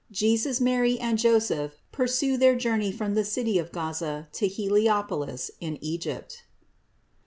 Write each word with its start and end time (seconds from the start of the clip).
JESUS, 0.11 0.59
MARY 0.59 0.99
AND 0.99 1.19
JOSEPH 1.19 1.77
PURSUE 1.91 2.35
THEIR 2.35 2.55
JOURNEY 2.55 2.91
FROM 2.91 3.13
THE 3.13 3.23
CITY 3.23 3.59
OF 3.59 3.71
GAZA 3.71 4.29
TO 4.33 4.47
HEUOPOUS 4.47 5.51
IN 5.59 5.77
EGYPT. 5.79 6.41